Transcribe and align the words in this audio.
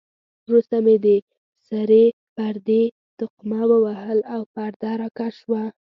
وروسته 0.47 0.75
مې 0.85 0.95
د 1.05 1.07
سرې 1.67 2.05
پردې 2.35 2.83
تقمه 3.19 3.61
ووهل 3.69 4.19
او 4.33 4.41
پرده 4.53 4.91
را 5.01 5.09
کش 5.17 5.33
شوه. 5.41 5.63